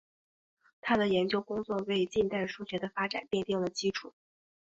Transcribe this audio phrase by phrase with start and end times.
[0.81, 4.15] 他的研究工作为近代数学的发展奠定了基础。